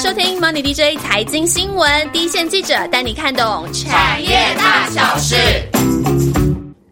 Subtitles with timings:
[0.00, 5.36] 收听 Money DJ 财经新闻，第一线记者带你看懂产业大小事。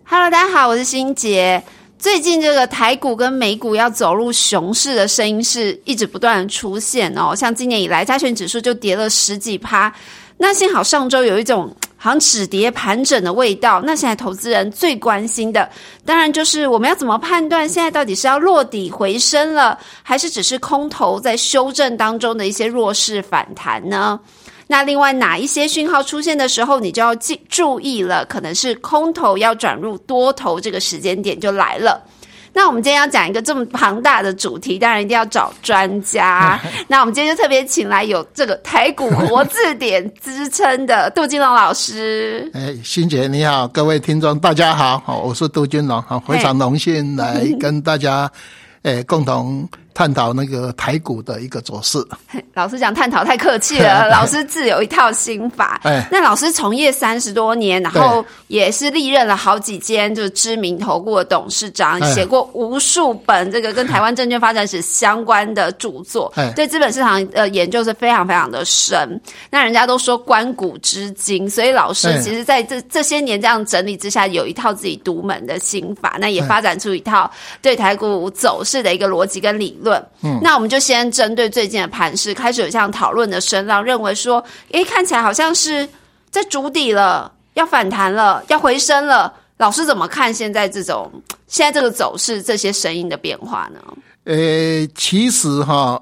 [0.04, 1.62] Hello，大家好，我是欣杰。
[1.98, 9.90] 最近这个台股跟美股要走入熊市的声音是一直不断出现哦，像今年以来加权指数就跌了十几趴。
[10.36, 11.74] 那幸好上周有一种。
[11.98, 13.82] 好像止跌盘整的味道。
[13.84, 15.68] 那现在投资人最关心的，
[16.06, 24.18] 当然就是我们要怎么判断现在到底是要落底回升了，还是只是空头在修正当中的一些弱势反弹呢？
[24.70, 32.02] 那另外哪一些讯号出现的时候，你就要记注意了，可能是空头要转入多头这个时间点就来了。
[32.58, 36.60] 那我们今天要讲一个这么庞大的主题，当然一定要找专家。
[36.88, 42.50] 那我们今天就特别请来有这个台股活字典支撑的杜金龙老师。
[42.52, 48.28] 哎，欣姐你好，各位听众大家好，好，我是杜金龙，好，非常荣幸来跟大家。
[48.82, 51.98] 诶，共同探讨那个台股的一个走势。
[52.54, 55.80] 老师讲探讨太客气了， 老师自有一套心法。
[55.82, 69.20] 哎，那老师从业三十多年，然后也是历任了好几间就是知名投顾的董事长，写过无数本这个跟台湾证券发展史相关的著作，对资本市场呃研究是非常非常的深。
[69.50, 77.28] 那人家都说关谷之精，所以老师其实在这这些年这样整理之下，有一套自己独门的心法，那也发展出一套
[77.60, 78.62] 对台股走。
[78.68, 79.87] 势的一个逻辑跟理论，
[80.22, 85.88] 嗯，那我们就先针对最近的盘势开始有这样讨论的声浪，认为说，诶，看起来好像是
[86.30, 89.32] 在筑底了，要反弹了，要回升了。
[89.58, 91.10] 老师怎么看现在这种
[91.46, 93.80] 现在这个走势这些声音的变化呢？
[94.24, 96.00] 呃，其实哈，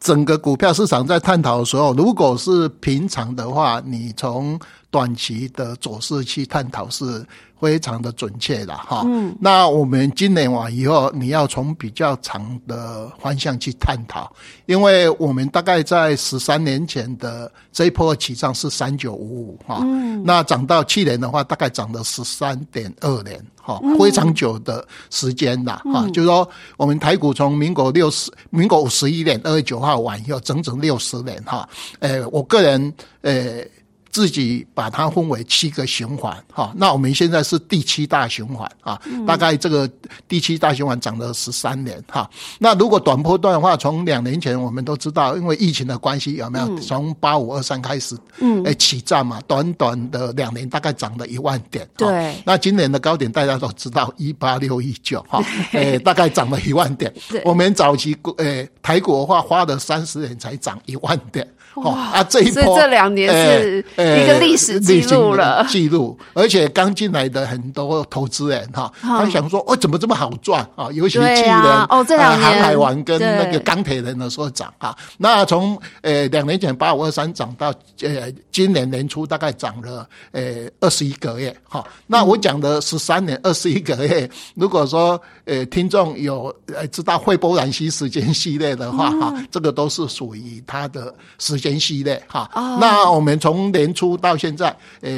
[0.00, 4.58] 整个股票市场在探讨的时候，如果是平常的话，你从
[4.90, 7.24] 短期的走势去探讨是。
[7.64, 14.30] 非常的准确的哈，嗯，那我们今年完以后，你要从比较长的方向去探讨，
[14.66, 26.46] 因为我们大概在十三年前的这一波起涨是三九五五哈，嗯，那涨到去年的话，大概涨了十三点二年，哈，非常久的时间了哈，就是说
[26.76, 31.66] 我们台股从民国六十民国五十一年二月九号完以后，整整六十年哈，
[32.00, 33.66] 诶，我个人诶。
[34.14, 39.90] 自己把它分为七个循环，哈，那我们现在是第七大循环啊，大概这个
[40.28, 42.30] 第七大循环涨了十三年，哈，
[42.60, 46.78] 那如果短波段的话，从两年前我们都知道，因为疫情的关系，有没有？
[46.78, 55.42] 从八五二三开始，嗯，哎起涨嘛，短短的两年大概涨了一万点，对，那今年的高点大家都知道一八六一九，哈，
[55.74, 57.12] 哎大概涨了一万点，
[57.44, 61.44] 我们早期诶台股的话花了三十年才涨一万点。
[61.76, 62.22] 哇啊！
[62.22, 66.16] 这一波这两年是一个历史记录了，记录。
[66.32, 70.88] 而且刚进来的很多投资人哈，他想说哦，怎么这么好赚啊？
[70.92, 74.96] 尤其去年哦，这两年航海王跟那个钢铁人的时候涨啊。
[75.18, 81.84] 那从呃两年前八五二三涨到呃今年年初大概涨了呃二十一个月哈。
[82.06, 91.58] 那我讲的十三年二十一个月，如果说呃听众有呃知道惠波兰西时间系列的话哈，这个都是属于它的时。
[91.64, 92.46] 前夕的哈，
[92.78, 94.68] 那我们从年初到现在，
[95.00, 95.10] 呃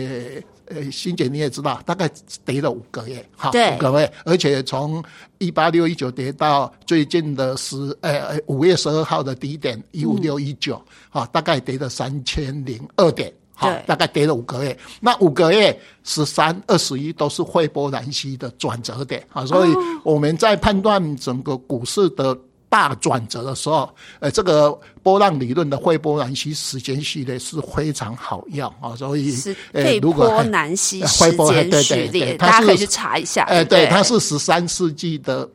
[0.66, 2.08] 呃，欣姐你也知道，大概
[2.44, 5.02] 跌了五个月，哈，五个月，而且从
[5.38, 10.80] 一八六一九跌到最近的十，呃五月十二号的低点一五六一九，
[11.10, 19.70] 哈，大概跌了三千零二点，哈，大概跌了五个月，那五个月十三二十一都是汇波兰西的转折点，啊，所以
[20.04, 22.38] 我们在判断整个股市的。
[22.68, 23.88] 大转折的时候，
[24.20, 29.34] 呃，这个波浪理论的惠波南西时间序列是非常好用啊，所以
[29.72, 33.44] 呃，如果南西 时间序列，大家可以去查一下。
[33.44, 35.48] 哎，对，它是十三世纪的。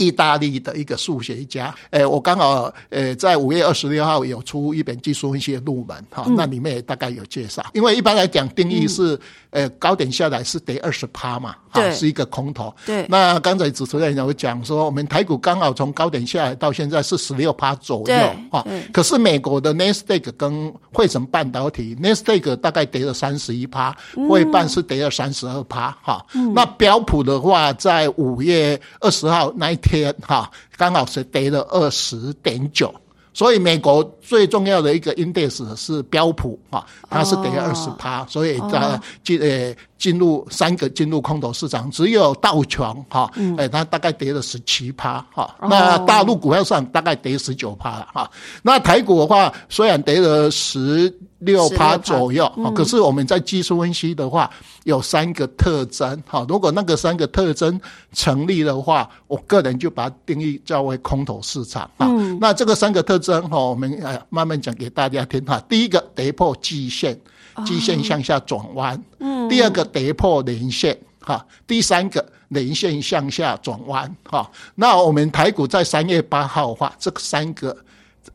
[0.00, 7.62] 意大利的一个数学家，诶，我刚好诶在五月二十六号有出一本技术分析的入门哈，那里面也大概有介绍。
[7.74, 12.74] 因为一般来讲定义是，呃，高点下来是得二十趴嘛，哈，是一个空头。
[12.86, 18.14] 对，那刚才主持人有讲说，我们台股刚好从高点下来到现在是十六趴左右
[18.50, 23.94] 哈，可是美国的 n e s t a q 跟汇成半导体 n e s t a q 大概跌了三十一趴，
[24.30, 26.24] 汇半是跌了三十二趴哈。
[26.54, 29.89] 那标普的话，在五月二十号那一天。
[29.90, 32.94] 天哈，刚好是跌了二十点九，
[33.34, 45.54] 所以美国最重要的一个 index 是标普哈，它是跌二十趴，所以在今呃进入三个进入空头市场，只有道琼哈，哎，它大概跌了十七趴哈。
[45.60, 48.30] 那大陆股票上大概跌十九趴了哈。
[48.62, 54.50] 那台股的话，虽然跌了十六趴左右，可是我们在技术分析的话，
[54.84, 56.46] 有三个特征哈。
[56.48, 57.78] 如果那个三个特征
[58.14, 62.06] 成立的话，我个人就把它定义叫为空头市场哈。
[62.40, 65.62] 那这个三个特征哈，我们呃慢慢讲给大家听哈。
[65.68, 67.20] 第一个跌破季线。
[67.64, 77.76] 基线向下转弯，嗯，第二个跌破连线，哈，第三个连线向下转弯，哈，那我们台股在三月八号的话，这三个，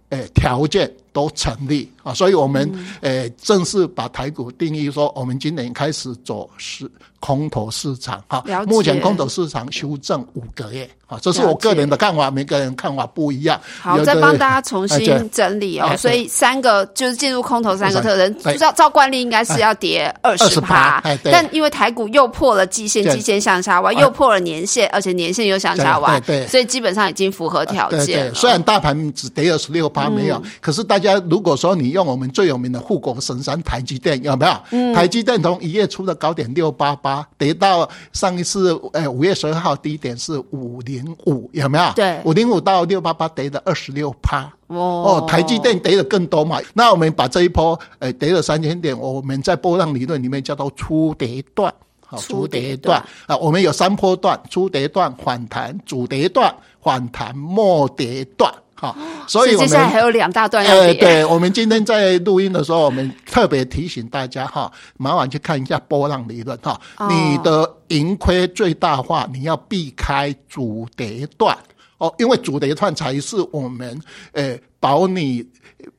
[0.10, 2.70] 诶条件都成立啊，所以我们
[3.02, 6.90] 诶正式把台股定义说，我们今年开始走市。
[7.22, 13.60] 空头市场哈，目前空头市场修正五个月啊，这是我个人的看法，每个人看法不一样。
[13.82, 15.98] 好，再帮大家重新整理哦。
[15.98, 28.32] 所以三个就是进入空头三个特征，照照惯例应该是要跌二十趴，但因为台股又破了季线，季线向下弯，又破了年线，而且年线又向下弯，对，所以基本上已经符合条件。
[28.36, 34.94] 虽然大盘只跌二十六趴没有，可是大家如果说你用我们最有名的护国神山台积电有没有？
[34.94, 37.26] 台积电从一月初的高点六八八。
[37.38, 41.94] 跌到上一次，呃，五月十二号低点是五零五，有没有？
[41.96, 44.52] 对，五零五到六八八跌了二十六趴。
[44.68, 46.60] 哦，台积电跌的更多嘛？
[46.74, 51.72] 那我们把这一波，呃，跌了三千点，我们在波浪理论里面叫做初跌段，
[52.06, 58.52] 好，初跌段啊，我们有三波段：初跌段、反弹、主跌段、反弹末跌段。
[58.78, 58.96] 好，
[59.26, 60.94] 所以接下来还有两大段要跌。
[60.96, 66.80] 对，我们今天在录音的时候，我们特别提醒大家哈，麻烦去看一下波浪理论哈。
[67.10, 71.58] 你的盈亏最大化，你要避开主跌段
[71.98, 74.00] 哦，因为主跌段才是我们
[74.34, 75.46] 呃保你。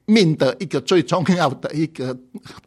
[0.07, 2.17] 命的一个最重要的一个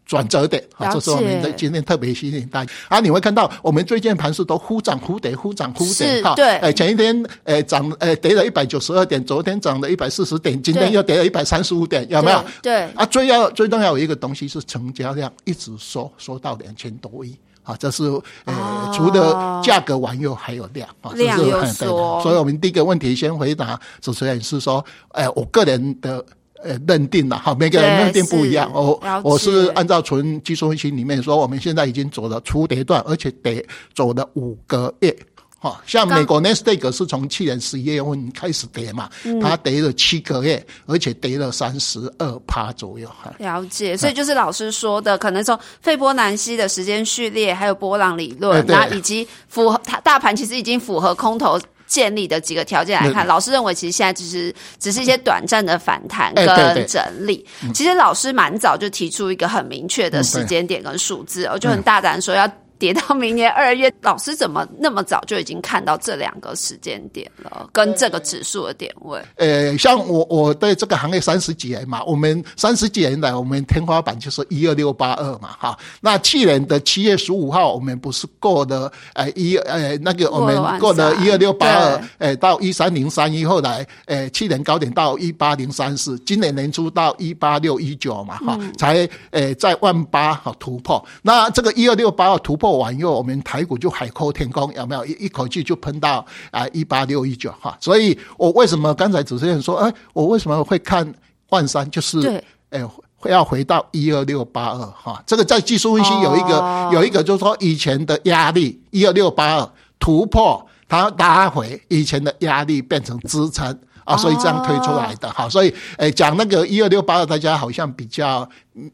[0.06, 3.00] 转折点啊，这是我们的今天特别吸引大家啊！
[3.00, 6.36] 你会看到我们最近盘势都忽涨忽跌，忽涨忽跌哈。
[6.36, 12.44] 对，哎，前一天哎涨哎跌了一百九十二点，昨天涨了一百四十点，今天又跌了一百三十五点，有没有？
[12.62, 18.04] 对啊，最要最重要有一个东西是成交量一直缩缩到两千多亿啊，这是
[18.46, 19.34] 呃除了
[19.64, 22.22] 价格完又还有量啊，量又缩。
[22.22, 26.26] 所以我们第一个问题先回答主持人是说，哎，我个人的。
[26.62, 28.70] 呃，认定了哈，每个人认定不一样。
[28.74, 33.66] 我我是按照纯技术分析里面说，我们现在已经走了初跌段，而且得
[33.96, 35.18] 走了五个月。
[35.60, 39.10] 哈，像美国 Nasdaq 是从去年十一月份开始跌嘛，
[39.42, 43.10] 它跌了七个月，而且跌了三十二趴左右。
[43.38, 51.60] 了解，所以就是老师说的，可能从费波南西的时间序列，还有波浪理论，那以及符合它大盘其实已经符合空头。
[51.90, 57.44] 建立的几个条件来看，老师认为其实现在只是只是一些短暂的反弹跟整理。
[57.74, 62.48] 其实老师蛮早就提出一个很明确的时间点跟数字，我就很大胆说要。
[62.80, 67.70] 跌到明年二月，老师怎么那么早就已经看到这两个时间点了？
[67.74, 69.22] 跟这个指数的点位？
[69.36, 75.78] 呃，像我我对这个行业三十几年嘛，我们三十几年来，我们天花板就是一二六八二嘛，哈。
[76.00, 91.06] 那去年的七月十五号，我们不是过了呃一呃那个我们过了一二六八二，呃到一三零三一，后来呃去年高点到一八零三四，今年年初到一八六一九嘛，哈，才呃在万八哈突破。
[91.22, 92.69] 那这个一二六八二突破。
[92.78, 97.78] 完以后，我们台股就海阔天空，有没有一一口气就喷到啊一八六一九哈？
[97.82, 101.14] 所以我为什么刚才主持人说，哎，我为什么会看
[101.50, 101.90] 万三？
[101.90, 102.82] 就是哎，
[103.26, 105.22] 要回到一二六八二哈？
[105.26, 109.70] 这个在技术分析有一个有一个，就是说以前的压力一二六八二
[110.00, 113.78] 突破，它拉回以前的压力变成支撑
[114.10, 115.48] 啊，所以这样推出来的哈。
[115.48, 118.48] 所以诶，讲那个一二六八二，大家好像比较。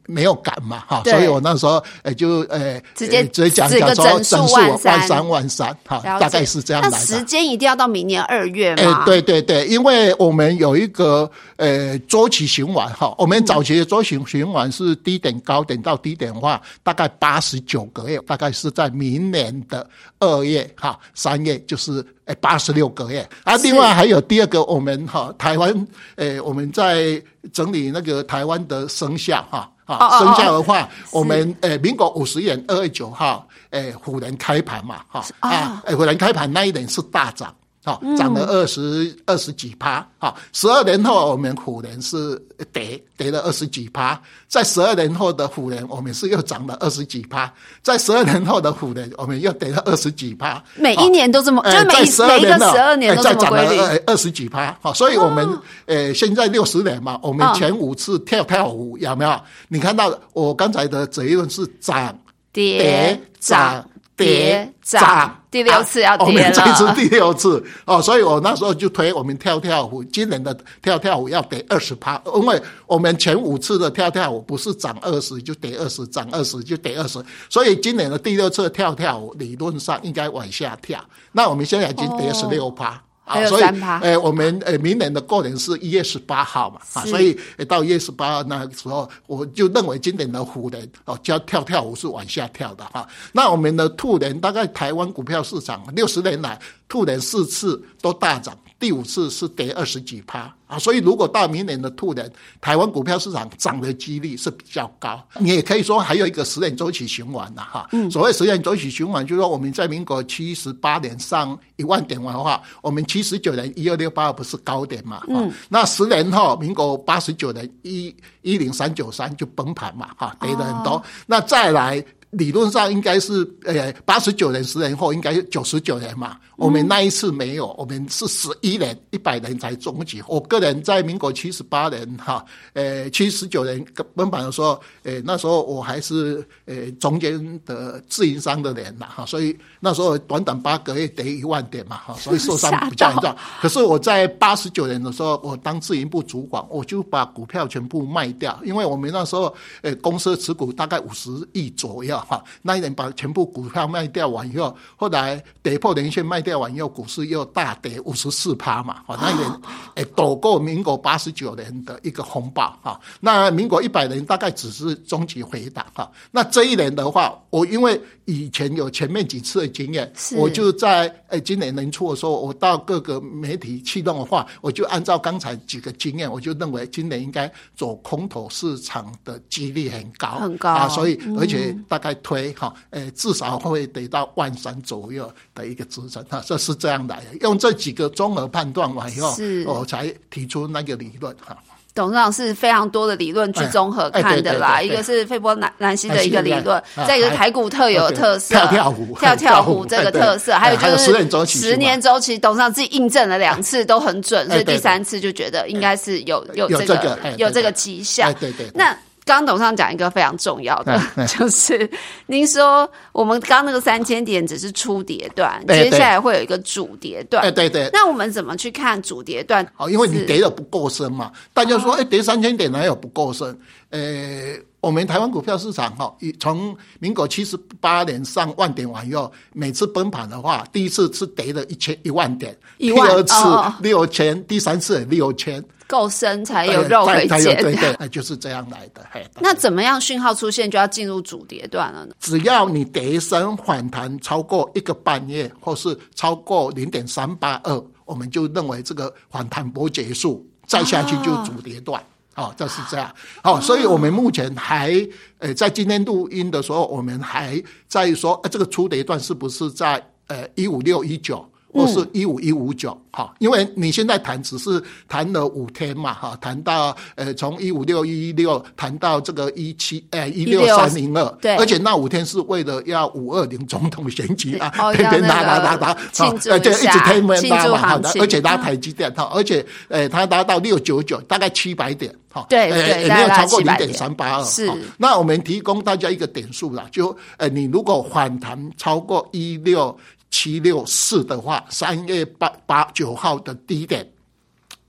[0.08, 6.98] 没有感嘛，哈，所以我那时候诶就诶直接直接讲讲说整数万三万三，哈，大概是这样来的。
[6.98, 9.04] 时间一定要到明年二月吗？
[9.06, 19.88] 对对对，因为我们有一个呃周期循环哈，我们早期的周期循环是低点高点到低点的话，大概八十九个月，大概是在明年的
[20.18, 23.28] 二月哈三月就是诶八十六个月。
[23.44, 27.22] 啊，另外还有第二个，我们哈台湾诶我们在
[27.54, 29.72] 整理那个台湾的生肖哈。
[29.86, 37.54] 啊，生肖的话，我们诶，民国五十年二月九号，诶，虎年开盘嘛，哈啊，诶，虎年开盘那一年是大涨。
[37.86, 40.06] 好，涨了二十二十几趴。
[40.18, 42.36] 好，十二年后我们虎年是
[42.74, 50.64] 跌跌了二十几趴，在十二年后的虎年，我们是又涨了二十几趴，在十二年后的虎年，我们又跌了二十几趴。
[50.74, 51.94] 每一年都这么，就每
[52.28, 54.02] 每一个十二年都这么规律。
[54.08, 54.76] 二十几趴。
[54.82, 55.48] 好，所以我们
[55.86, 59.40] 呃现在六十年嘛，我们前五次跳跳舞有没有？
[59.68, 62.18] 你看到我刚才的结论是涨
[62.52, 63.88] 跌涨。
[64.18, 66.30] 跌涨，第六次要跌了。
[66.30, 81.00] 我们这次第六次哦，所以我那时候就推我们跳跳虎，今年的跳跳虎要跌二十趴，因为我们前五次的跳跳虎不是涨二十就跌二十，涨二十就跌二十，所以今年的第六次跳跳虎理论上应该往下跳。
[81.32, 83.02] 那我们现在已经跌十六趴。
[83.26, 83.64] 啊，所以，
[84.02, 93.08] 呃，我们呃，明年的过年是一月十八号嘛，啊，所以到一月十八那个时候，我就认为今年的虎年哦，叫跳跳虎是往下跳的哈。
[93.34, 98.56] 那我们的兔年，大概台湾股票市场六十年来，兔年四次都大涨。
[98.86, 105.20] 第五次是跌二十几趴啊，所以如果到明年的兔年，台湾股票市场涨的几率是比较高。
[105.40, 107.90] 你也可以说还有一个十年周期循环呐，哈。
[108.12, 115.24] 所谓十年周期循环，就是说我们在民国七十八年上一万点的话，我们七十九年一二六八不是高点嘛？
[115.30, 115.52] 嗯。
[115.68, 121.04] 那十年后，民国八十九年一一零三九三就崩盘嘛，哈，跌了很多。
[121.26, 122.06] 那再来。
[122.38, 126.38] 理论上应该是，呃，八十九年十年后应该九十九年嘛。
[126.58, 130.24] 我们那一次没有，我们是十一年一百年才终结。
[130.28, 133.84] 我个人在民国七十八年哈，呃，七十九年
[134.16, 143.36] 崩盘的时候，呃，那时候我还是呃中间的自营商的人嘛哈，所以那时候短短八个月得一万点嘛哈， 所以受伤比较严重。
[143.62, 152.18] 可是我在八十九年的时候，我当自营部主管，我就把股票全部卖掉，因为我们那时候呃公司持股大概五十亿左右。
[152.28, 159.04] 哈，那一年把全部股票卖掉完以后，后来跌破连线卖掉完以后，股市又大跌五十四趴嘛。
[159.06, 159.62] 哈，那一年
[159.96, 163.00] 诶躲过民国八十九年的一个风暴哈。
[163.20, 166.12] 那民国一百年大概只是终极回档哈。
[166.32, 180.88] 那这一年的话，我因为以前有前面几次的经验，我就在诶今年年初的时候，我到各个媒体启动的话，我就按照刚才几个经验，我就认为今年应该走空头市场的几率很高很高啊。
[180.90, 182.15] 所以而且大概。
[182.16, 187.38] 推哈，诶，至少会得到万三左右的一个支撑哈，这是这样来的。
[187.42, 191.58] 用这几个综合判断完以后，我才提出那个理论哈。
[191.94, 208.34] 董事长是非常多的理论去综合看的啦，一个是费波南南西的一个理论，再一个台股特有的特色，跳跳虎，跳跳虎这个特色，还有就是十年周期，十年周期，董事长自己印证了两次都很准，所以第三次就觉得应该是有有这个有这个迹象。
[208.42, 208.94] 对对，那。
[209.26, 211.90] 刚董事长讲一个非常重要的， 就是
[212.28, 217.44] 您说我们刚那个三千点只是初跌段，接下来会有一个主跌段。
[217.44, 217.90] 哎对对。
[217.92, 219.68] 那我们怎么去看主跌段？
[219.78, 221.32] 哦，因为你跌的不够深嘛。
[221.54, 223.58] 大家说，哎，跌三千点哪有不够深？
[223.90, 233.36] 呃，我们台湾股票市场哈，从民国七十八年上万点完以后，每次崩盘的话，第一次是跌了一千一万点，第二次
[233.80, 235.64] 六千，第三次六千。
[235.88, 239.06] 够深才有肉可以捡，对对，那就是这样来的。
[239.40, 242.16] 那怎么样讯号出现就要进入主跌段了呢？
[242.20, 252.04] 只要你跌升反弹超过一个半月，或是超过零点三八二，我们就认为这个反弹波结束，再下去就主跌段。
[252.36, 253.10] 哦，就是这样。
[253.42, 254.94] 好，所以我们目前还
[255.38, 261.50] 呃在今天录音的时候，我们还在说，呃，这个初跌段是不是在呃一五六一九？
[261.76, 284.72] 或是一五一五九，哈，因为你现在谈只是谈了五天嘛，哈，谈到呃从一五六一六谈到这个一七呃一六三零二，对，而且那五天是为了要五二零总统选举啊，天天拉拉拉拉，庆祝一直天天拉嘛，好的，而且拉台积电，哈，而且呃它拉到六九九，大概七百点，哈，对对，也没有超过零点三八二，是。
[284.98, 289.94] 那我们提供大家一个点数啦，就呃你如果反弹超过一六。
[290.36, 294.06] 七六四的话，三月八八九号的低点，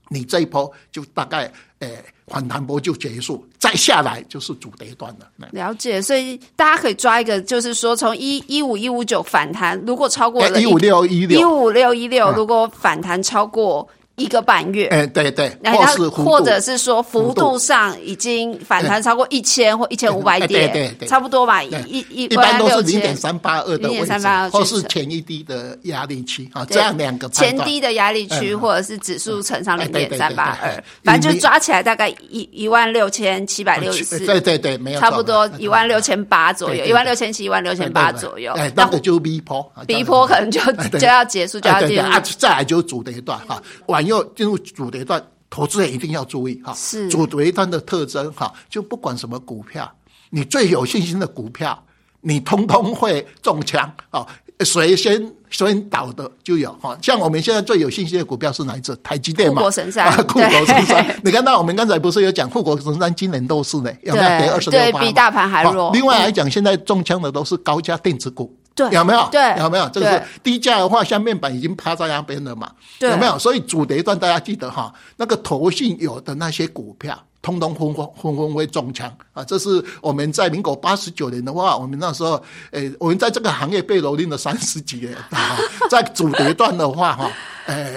[0.09, 1.49] 你这一波就大概
[1.79, 5.47] 诶反弹波就结束，再下来就是主跌段了。
[5.51, 13.87] 了解，所以大家可以抓一个，就是说从一一五一五九反弹，如果超过了一五六一六一五六一六，如果反弹超过。
[14.17, 40.59] 一个半月，哎，对对，或是或者是说幅度上已经反弹超过一千或一千五百点，对对，差不多吧，一一一般都是零点三八二的位置，或是前一低的压力区啊，这样两个前低的压力区，或者是指数乘上零点三八二，反正就抓起来大概一一万六千七百六十四，对对对，没有差不多一万六千八左右，一万六千七一万六千八左右，哎，那个就逼坡逼坡可能就
[40.97, 44.06] 就要结束，就要进入啊，再来就主的一段哈，完。
[44.07, 46.73] 又进入主跌段，投资人一定要注意哈。
[46.73, 49.91] 是主跌段的特征哈，就不管什么股票，
[50.29, 51.77] 你最有信心的股票，
[52.21, 54.25] 你通通会中枪啊！
[54.61, 56.97] 谁先先倒的就有哈。
[56.99, 58.95] 像我们现在最有信心的股票是哪一只？
[59.03, 59.57] 台积电嘛。
[59.57, 61.05] 护国神山， 护国神山。
[61.23, 65.91] 你看到我们刚才不是有讲护国神山今年都是呢，有没有跌二十六对比大盘还弱。
[65.93, 68.51] 另外来讲，现在中枪的都是高价电子股。
[68.77, 69.27] 对有没有？
[69.29, 69.89] 对有没有？
[69.89, 72.71] 这个是低价的话，像面板已经趴在那边了嘛？
[72.99, 73.37] 对有没有？
[73.37, 77.17] 所以主跌段大家记得哈，那个投信有的那些股票。
[77.39, 79.41] 通通纷纷纷纷会中枪啊！
[79.41, 85.55] 这是我们在民国八十九年的话，我们那时候，诶，我们在这个行业被蹂躏了三十几年啊。
[85.89, 87.31] 在主跌段的话，哈，诶，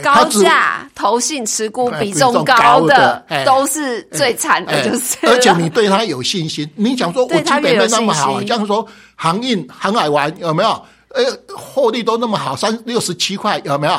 [0.02, 5.16] 高价投信持股比重高的都是最惨的，就是。
[5.26, 10.82] 而且你对他有信心，你想说我基本面那么好，像说航运、航海玩有没有？
[11.12, 11.24] 呃，
[11.56, 13.92] 获利都那么好，三六十七块有没有？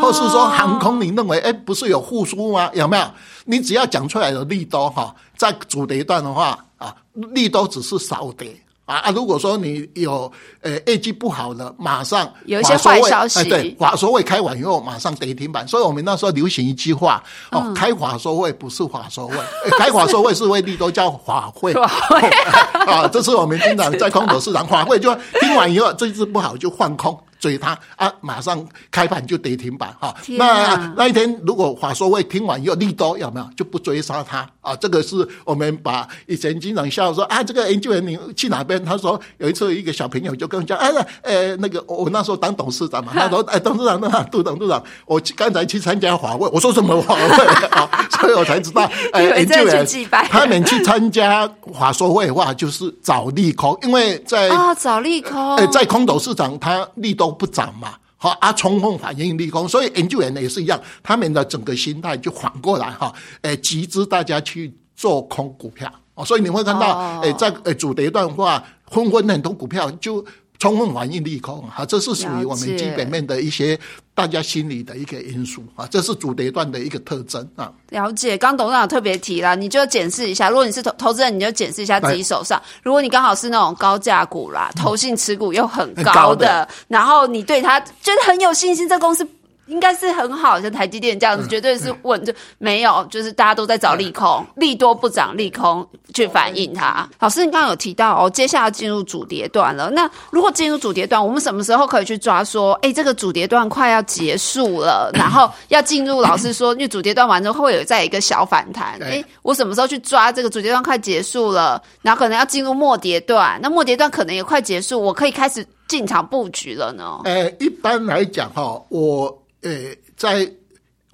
[0.00, 2.68] 或是说航空，你认为哎，不是有复苏吗？
[2.74, 3.04] 有没有？
[3.44, 6.92] 你只要讲出来的利多哈，在主跌段的话啊，
[7.32, 8.48] 利多只是少跌。
[8.86, 9.10] 啊啊！
[9.10, 10.30] 如果说你有
[10.62, 15.66] 呃业绩不好的，马上有一些坏消息，对，法说会开完以后马上跌停板。
[15.66, 19.36] 所以我们那时候流行一句话哦，开华收会不是华收会，
[19.76, 21.72] 开华收会是为利都叫法会。
[21.72, 27.18] 啊，这是我们经常在 空头市场法会，就听完以后这次不好就换空。
[27.38, 28.12] 追他啊！
[28.20, 30.14] 马上开盘就跌停板哈。
[30.28, 34.74] 那那一天如果华硕会听完又利多有没有就不追杀他啊？
[34.76, 38.82] 这个是我们把以前经常笑说啊，这个研究员你去哪边？
[38.84, 40.90] 他说有一次一个小朋友就跟我讲，哎，
[41.22, 47.22] 呃，那个我那时候当董事长嘛，他说哎，董事长那杜 董事长，我刚才去参加华会，我说什么华为
[47.70, 48.08] 啊？
[48.18, 49.86] 所以我才知道，哎，研究员
[50.30, 57.25] 他们去参加华硕会的话，就是找利空，因为在啊找利空，哎，在空头市场他利多。
[57.28, 70.24] 都不涨嘛，好啊，冲锋反应利空，所以研究员呢也是一样，他们的整个心态就反过来哈，诶，集资大家去做空股票哦，所以你会看到，诶，在诶主跌段话，纷纷很多股票就。
[70.58, 73.78] 充分反映利空啊，这是属于我们基本面的一些
[74.14, 77.72] 大家心理的一个因素啊，这是主跌段的一个特征啊。
[77.90, 89.26] 了解，刚董事长特别提了，你就检视一下，如果你是投投资人，你就检视一下自己手上，如果你刚好是那种高价股啦，投信持股又很高的，然后你对他觉得很有信心，这公司。
[89.66, 97.08] 应该是很好，像台积电这样子，绝对是稳，就没有，就是大家都在找利空，利多不涨，利空去反映它。
[97.18, 99.90] 老师，你刚刚有提到哦，接下来进入主跌段了。
[99.90, 102.44] 那如果进入主跌段，我们什么时候可以去抓？
[102.44, 106.20] 说，哎，这个主跌段快要结束了， 然后要进入。
[106.20, 108.96] 老师说，因为主跌段完之后会有再一个小反弹。
[109.02, 111.82] 哎，我什么时候去抓这个主跌段快结束了？
[112.02, 117.20] 然后可能要进入末跌段，那末跌段可能也快结束，我可以开始进场布局了呢？
[117.24, 119.42] 呃，一般来讲哈，我。
[119.66, 120.48] 呃，在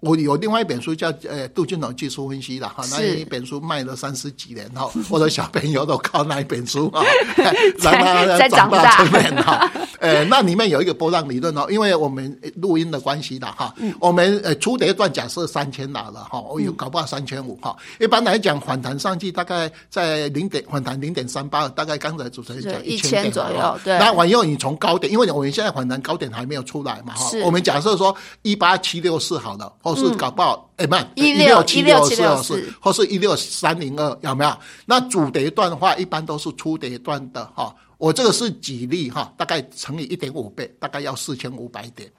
[0.02, 7.04] 我有另外一本书叫《呃杜金龙技术分析》的哈，那一本书卖了三十几年哈，我的小朋友都靠那一本书啊，
[7.78, 9.70] 让他长大成人哈。
[10.00, 17.76] 呃，那里面有一个波浪理论哦，因为我们录音的关系的哈，我们呃初跌段假设三千拿了哈，我有搞不好三千五哈。
[18.00, 23.78] 一般来讲，反弹上去大概在零点反弹零点三八，大概刚才主持人讲一千左右。
[23.84, 28.12] 对，那完以后你从高点，因为我们现在反弹高点还没有出来嘛哈，我们假设说
[28.42, 34.52] 一八七六四好了，或是搞不好哎慢一六七六七六四，或是一六三零二有没有？
[34.86, 37.74] 那主跌段的话，一般都是初跌段的哈。
[37.98, 42.10] 我这个是几例哈，大概乘以一点五倍，大概要四千五百点。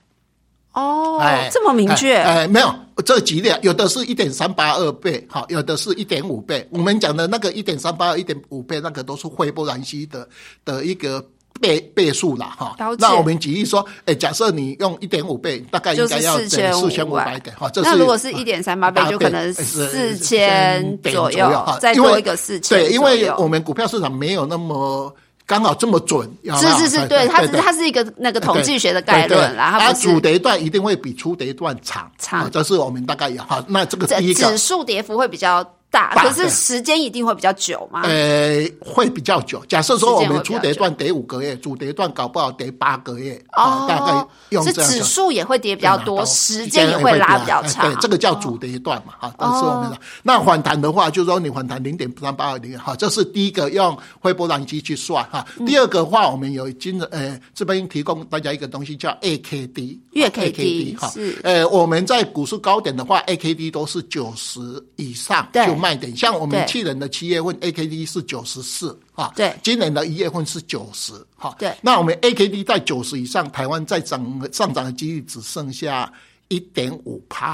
[0.74, 1.20] 哦，
[1.52, 2.16] 这么明确？
[2.16, 6.68] 哎，没有，这几例有的是一点三八二倍，哈，有的是一点五倍。
[6.72, 10.28] 我们讲的那个一点三八二、一点五倍，那个都是惠波兰西的
[10.64, 11.26] 的一个。
[11.64, 17.40] 倍倍数啦，哈，那我们举例说，哎，假设你用一点五倍，大概应该要四千五百。
[17.40, 25.16] 点，哈，那如果是一点三八倍，就可能四千左右，再多一个四千，对，因为我们股票市场没有那么
[25.48, 34.52] 刚好这么准，是是是，对，它是它是一个那个统计学的概论啦，它主跌段一定会比初跌段长，长，这是我们大概有哈，那这个第一个。
[34.52, 35.66] 指数跌幅会比较。
[35.94, 38.02] 大，可是时间一定会比较久吗？
[38.06, 39.64] 呃，会比较久。
[39.68, 44.92] 假设说我们初跌段跌五个月，主跌段搞不好跌八个月，哦，大概用这样。
[44.92, 47.86] 指数也会跌比较多，时间也会拉比较长。
[47.86, 49.32] 对，这个叫主跌段嘛，哈。
[49.38, 55.46] 但是我们的那反弹的话，就是说你反弹零点三八二零，哈，这是第一个用灰波浪机去算哈。
[55.64, 61.14] 第二个话，我们有今日呃这边提供大家一个东西叫 AKD 月 K D 哈。
[61.44, 64.60] 呃，我们在股市高点的话，AKD 都是九十
[64.96, 65.83] 以上，对。
[65.84, 66.16] 卖点。
[66.16, 76.10] 像我们去年的七月份 A K D 是九十四哈，对，今年的一月份是九十哈，对，那我们 A K D 在九十以上，台湾在涨上涨的几率只剩下
[76.48, 77.54] 一点五趴，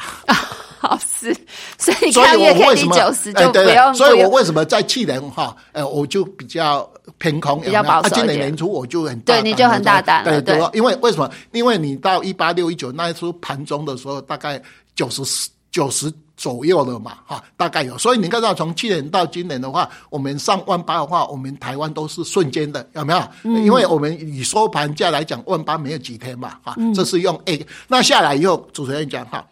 [0.77, 1.35] 好 是，
[1.79, 6.87] 所以所以我为什么九十就不用，所以我为什么在去年哈，呃，我就比较
[7.17, 11.27] 偏空，比较保守今年年初我就很对，你就很大胆了，对，因为为什么？
[11.51, 14.61] 因为你到一八六一九那一出盘中的时候，大概
[14.95, 16.13] 九十四九十。
[16.39, 17.97] 左右了嘛，哈，大概有。
[17.97, 23.51] 所以你看到从去年到今年的话，我们上万八的话，我们台湾都是瞬间的，有没有？
[23.59, 27.67] 因为我们以收盘价来讲，万八没有几天嘛，哈，这是用 A。
[27.89, 29.45] 那下来以后，主持人讲哈，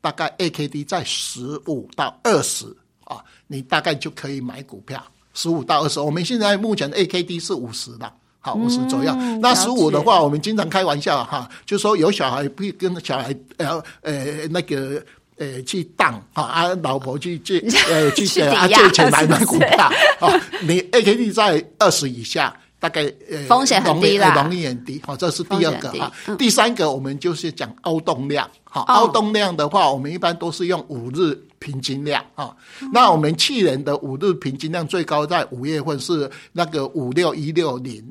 [0.00, 2.66] 大概 AKD 在十五到二十
[3.04, 5.00] 啊，你大概就可以买股票，
[5.34, 6.00] 十五到二十。
[6.00, 8.12] 我们现在目前 AKD 是五十的。
[8.44, 9.14] 好，五十左右。
[9.40, 15.00] 那十五的话，我们经常开玩笑哈，就说有小孩不跟小孩呃呃那个
[15.42, 17.58] 呃去当啊，啊老婆去借
[17.90, 25.02] 呃去借啊借钱来买股票啊，你 A K D 在二十以下，大概呃风险很低啦，容易很低。
[25.04, 26.12] 好，这是第二个啊。
[26.38, 28.48] 第三个，我们就是讲凹动量。
[28.64, 32.54] 好，凹动量的话，我们一般都是用五日平均量啊。
[32.92, 38.02] 那我们去年的五日平均量最高在五月份是那个五六一六零。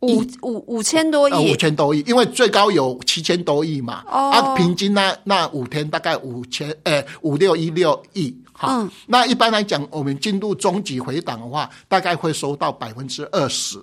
[0.00, 13.76] 五五五千多亿，五千多亿，因为最高有七千多亿嘛，啊，平均那那五天大概五千，呃，五六一六亿，哈，那一般来讲，我们进入中级回档的话，大概会收到百分之二十，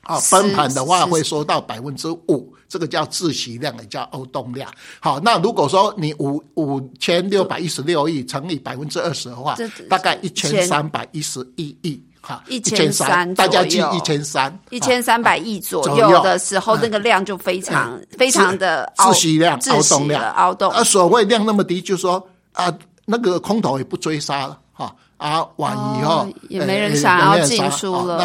[0.00, 4.68] 啊，崩盘的话会收到百分之五，这个叫自息量，也叫欧动量。
[4.98, 9.56] 好，那如果说你五五千六百一十六亿乘以百分之二十的话，
[9.88, 12.02] 大概一千三百一十一亿。
[12.26, 20.72] 哈，一千三，大家记一千三，一千三百亿左右的时候，那个量就非常非常的窒息量、凹动量、凹动。
[20.72, 22.72] 啊，所谓量那么低，就说啊，
[23.04, 28.18] 那个空头也不追杀了，哈啊，完以后也没人想要进出了，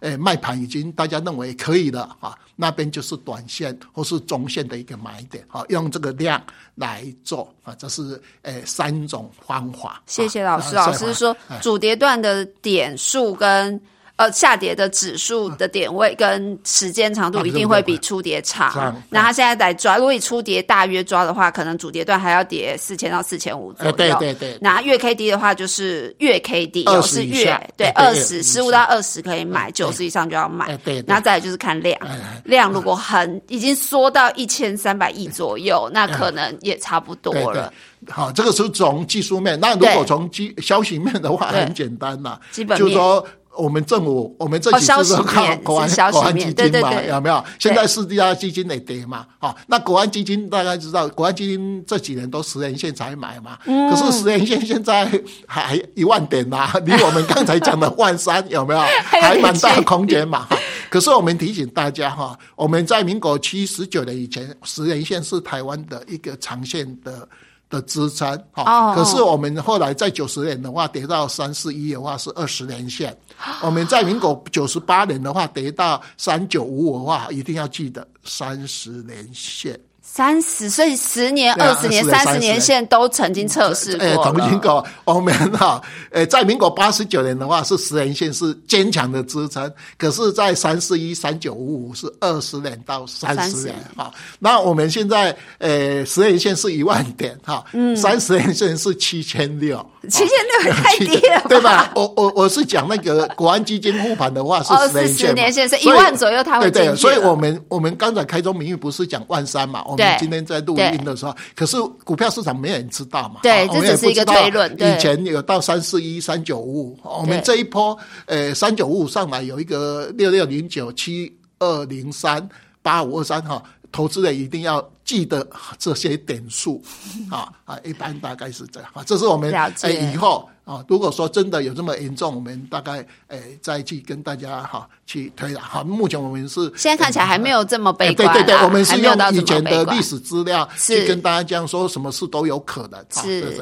[0.00, 2.36] 那呃卖盘已经大家认为可以了，啊。
[2.56, 6.42] 那边就是短线或是中线的一个买点，啊，用这个量
[6.74, 10.02] 来做啊，这是呃三种方法。
[10.06, 13.80] 谢谢老师，老师说主跌段的点数跟。
[14.16, 18.94] 呃，下跌的指数的点位跟时间长度一定会比初跌长。
[19.08, 23.92] 那它现在在抓，如果以初跌大约抓的话，可能主跌段还要跌四千到四千五左右。
[23.92, 24.56] 对对对。
[24.60, 30.76] 那月 K D 的话，就是月 K D 有是月对二十十五到二十可以买，九十以上就要买。
[30.84, 31.02] 对。
[31.06, 31.98] 然后再来就是看量，
[32.44, 37.72] 量如果很已经缩到一千三百亿左右，那可能也差不多了。
[38.08, 39.58] 好，这个是从技术面。
[39.58, 43.26] 那如果从基消息面的话，很简单呐，基本就是说。
[43.56, 47.44] 我们政府，我们这几次都靠国安国安基金嘛，有没有？
[47.58, 55.06] 现在四家基金也跌嘛，好，那国安基金大家知道，国安基金这几年都十年线才买嘛，可是十年线现在
[55.46, 58.80] 还一万点呐， 离我们刚才讲的万三有没有？
[59.04, 60.48] 还蛮大空间嘛。
[60.88, 67.28] 可是我们提醒大家哈，我们在民国七十九年以前，十年线是台湾的一个长线的。
[67.72, 73.16] 的支撑，好，可是我们后来在九十年的话跌到三四一的话是二十年线，
[73.62, 79.80] 我们在民国九十八年的话跌到三九五五的话，一定要记得三十年线。
[80.04, 84.04] 三十，所以十年、二十年、三十年线都曾经测试过。
[84.04, 84.84] 哎，曾经过。
[85.04, 89.72] 我们哈，呃，在民国八十九年的话，是十年线是坚强的支撑。
[89.96, 94.12] 可是，在三四一、三九五五是二十年到三十年哈。
[94.40, 99.78] 那我们现在，呃，十年线是一万点哈，嗯，三十年线是七千六，
[100.10, 100.28] 七千
[100.64, 101.92] 六太低了，对吧？
[101.94, 104.74] 我我我是讲那个国安基金护盘的话是
[105.14, 106.96] 十年线，是一万左右，它会对对。
[106.96, 109.82] 所以我们我们刚才开宗明义不是讲万三嘛？
[109.92, 113.40] 我们今天在录音的时候，可是股票市场没有人知道嘛？
[113.42, 114.72] 对，这只是一个推论。
[114.74, 122.48] 以前有到三四一、三九五五，我们这一波，呃，三九五五上来有一个六六零九七二零三
[122.80, 125.46] 八五二三哈，投资人一定要记得
[125.78, 126.82] 这些点数
[127.30, 130.48] 啊啊，一般大概是这样啊，这是我们哎以后。
[130.64, 135.60] 啊，如果说真的有这么严重，我们大概诶再去跟大家哈去推了。
[135.60, 138.32] 好，目前我们是现在看起来还没有这么悲观。
[138.32, 143.04] 对对对，我们是用以前的历史资料去跟大家讲说，什么事都有可能。
[143.10, 143.60] 是。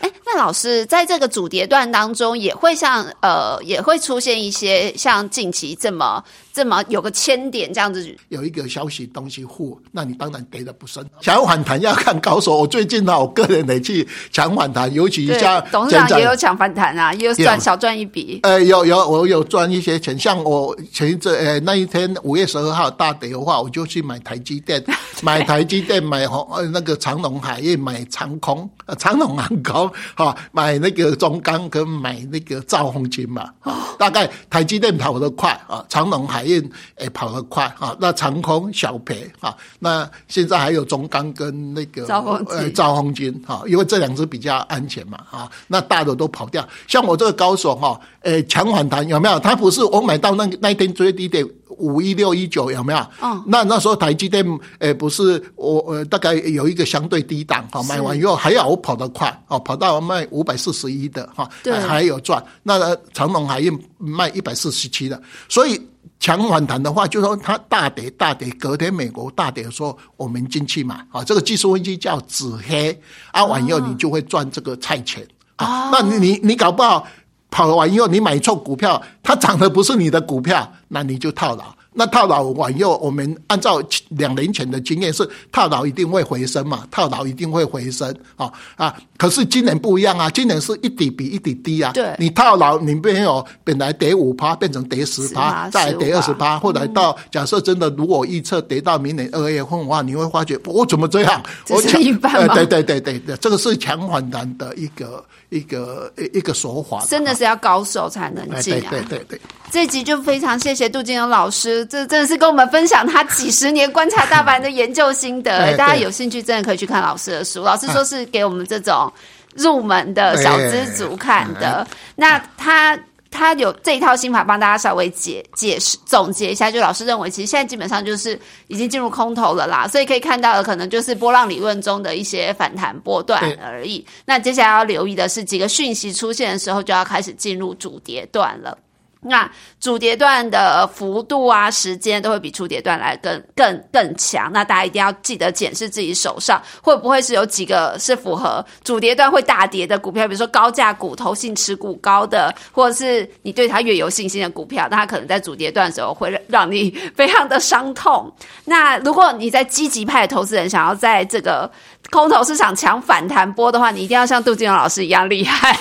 [0.00, 11.02] 哎，那老师在这个主跌段当中，也会像呃，也会出现一些像近期这么这么有个千点这样子，有一个消息东西护，那你当然跌的不深。
[11.22, 12.58] 想反弹要看高手。
[12.58, 16.33] 我最近呢，我个人得去抢反弹，尤其像董事长也有。
[16.36, 18.40] 抢反弹啊，又赚小赚一笔。
[18.42, 24.84] 呃，有有我有赚一些钱，像我前一阵呃那一天五月十二号大跌的话，我就去买台积电，
[25.22, 33.48] 买台积电，买红呃那个长隆海运，买长空呃长隆航空哈，买那个中钢跟买那个兆丰金嘛。
[33.96, 36.70] 大概台积电跑得快啊，长隆海运
[37.00, 46.28] 也跑得快啊，那长空小赔啊，那现在还有中钢跟那个兆丰呃兆丰金哈，因为这两只比较安全嘛啊，那大的都。
[46.34, 49.38] 跑掉，像我这个高手哈，诶，强反弹有没有？
[49.38, 53.06] 他不是我买到那那天最低点，五一六一九有没有？
[53.22, 54.44] 嗯那那时候台积电，
[54.78, 62.44] 呃，不是我呃大概有一个相对低档哈，买完以后还要我跑得快哦，跑到卖五百四十一的哈，对还还有赚。
[62.62, 65.80] 那呃长隆海运卖一百四十七的，所以。
[66.20, 72.98] 强反弹的话，就说它大跌大跌，隔天美国大跌的时候，我们进去嘛，啊，这个技术分析叫紫黑，
[73.30, 75.90] 啊，完以后你就会赚这个菜钱啊。
[75.92, 77.06] 那你你你搞不好
[77.54, 81.64] 跑完以后，你买错股票，它涨的不是你的股票，那你就套牢。
[81.96, 88.92] 那套牢完以后，我们按照两年前的经验是套牢一定会回升嘛，套牢一定会回升啊啊！
[89.16, 91.92] 可是今年不一样啊，今年是一底比一底低啊。
[91.92, 101.40] 对你套牢，你没有本来跌五趴变成跌十趴，再来跌二十15%趴，后来到假设真的如果预测跌到明年二月份的话，你会发觉我怎么这样？
[101.70, 105.24] 我强一半吗呃对对对对对，这个是强反弹的一个
[105.56, 108.90] 一个一一个手法，真的是要高手才能进啊！
[108.90, 109.40] 对对对。
[109.70, 115.56] 这集就非常谢谢杜金荣老师，这真的是跟我们分享他几十年观察大盘的研究心得。
[115.56, 119.12] 哎大家有兴趣真的可以去看老师的书，老师说是给我们这种
[119.54, 121.86] 入门的小资族看的。
[122.16, 122.98] 那他。
[123.34, 134.06] 他有这一套心法帮大家稍微解解释总结一下，就老师认为，其实现在基本上就是已经进入空头了啦，所以可以看到的可能就是波浪理论中的一些反弹波段而已。
[134.24, 138.78] 那接下来要留意的是，几个讯息出现的时候，就要开始进入主跌段了。
[139.24, 139.48] 那
[139.80, 144.50] 主跌段的幅度啊、时间都会比初跌段来更更更强。
[144.52, 158.32] 那大家一定要记得检视自己手上会不会是有几个是符合主跌段会大跌的股票，比如说高价股、投信持股高的，或者是你对它越有信心的股票，那它可能在主跌段的时候会让让你非常的伤痛。
[158.64, 161.70] 那如果你在积极派的投资人想要在这个
[162.10, 165.78] 空头市场抢反弹波的话，你一定要像杜金龙老师一样厉害。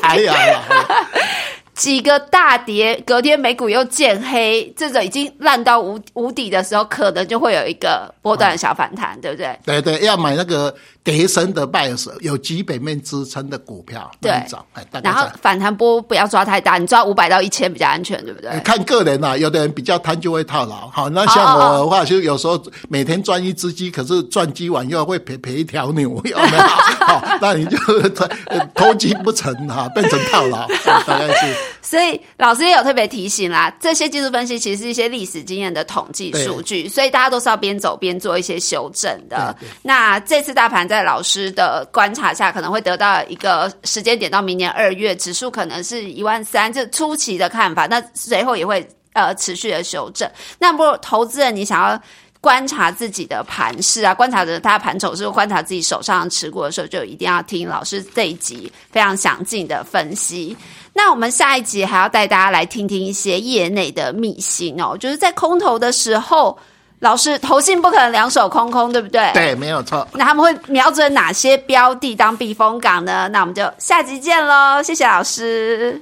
[0.00, 0.62] 哎 呀 哎呀，
[1.76, 9.58] 几个大跌，隔天美股又见黑，这个已经烂到无无底的时候，可能就会有一个波段的小反弹，对不对？
[9.64, 14.32] 对对，要买那个跌升的 bias 有基本面支撑的股票，对
[15.02, 18.58] 然后反弹波不要抓太大，你抓五百到一千比较安全，对不对？
[18.60, 20.88] 看个人啦、有的人比较贪就会套牢。
[20.88, 22.58] 好，那像我的话，就有时候
[22.88, 26.62] 每天赚一只鸡，可是赚鸡完又会赔赔一条牛，有没有？
[27.06, 27.76] 好，那你就
[28.46, 30.66] 呃投机不成哈，变成套牢，
[31.06, 31.65] 大概是。
[31.82, 39.56] 所以老师也有特别提醒啦，这些技术分析其实是一些历史经验的统计数据，所以大家都是要边走边做一些修正的。
[39.82, 50.28] 那这次大盘在老师的观察下，可能会得到一个时间点，到明年二月，指数可能是一万三，这初期的看法，那随后也会呃持续的修正。
[50.58, 52.00] 那如投资人你想要
[52.40, 60.56] 观察自己的盘势啊，观察着他的盘走势，观察自己手上持股的时候，就一定要听老师这一集非常详尽的分析。
[60.96, 66.58] 那我们下一集还要带大家来听听一些业内的秘辛哦，就是在空投的时候，
[67.00, 69.30] 老师投信不可能两手空空，对不对？。
[69.34, 70.08] 对，没有错。
[70.14, 73.28] 那他们会瞄准哪些标的当避风港呢？
[73.28, 76.00] 那我们就下集见喽，谢谢老师。